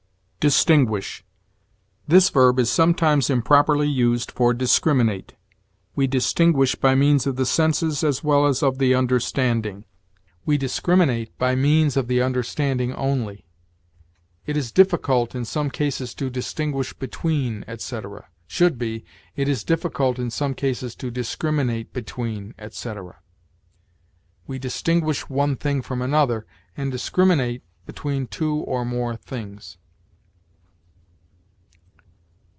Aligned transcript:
DISTINGUISH. 0.43 1.23
This 2.07 2.29
verb 2.31 2.57
is 2.57 2.67
sometimes 2.67 3.29
improperly 3.29 3.87
used 3.87 4.31
for 4.31 4.55
discriminate. 4.55 5.35
We 5.95 6.07
distinguish 6.07 6.73
by 6.73 6.95
means 6.95 7.27
of 7.27 7.35
the 7.35 7.45
senses 7.45 8.03
as 8.03 8.23
well 8.23 8.47
as 8.47 8.63
of 8.63 8.79
the 8.79 8.95
understanding; 8.95 9.85
we 10.43 10.57
discriminate 10.57 11.37
by 11.37 11.53
means 11.53 11.95
of 11.95 12.07
the 12.07 12.23
understanding 12.23 12.91
only. 12.95 13.45
"It 14.47 14.57
is 14.57 14.71
difficult, 14.71 15.35
in 15.35 15.45
some 15.45 15.69
cases, 15.69 16.15
to 16.15 16.31
distinguish 16.31 16.93
between," 16.93 17.63
etc.: 17.67 18.27
should 18.47 18.79
be, 18.79 19.05
"It 19.35 19.47
is 19.47 19.63
difficult, 19.63 20.17
in 20.17 20.31
some 20.31 20.55
cases, 20.55 20.95
to 20.95 21.11
discriminate 21.11 21.93
between," 21.93 22.55
etc. 22.57 23.17
We 24.47 24.57
distinguish 24.57 25.29
one 25.29 25.55
thing 25.55 25.83
from 25.83 26.01
another, 26.01 26.47
and 26.75 26.91
discriminate 26.91 27.61
between 27.85 28.25
two 28.25 28.55
or 28.61 28.83
more 28.83 29.15
things. 29.15 29.77